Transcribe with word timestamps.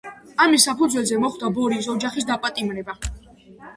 ამის 0.45 0.63
საფუძველზე 0.69 1.19
მოხდა 1.25 1.51
ბორის 1.59 1.91
ოჯახის 1.97 2.27
დაპატიმრება. 2.31 2.97